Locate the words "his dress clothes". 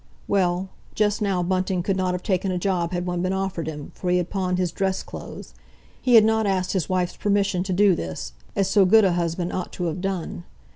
4.57-5.53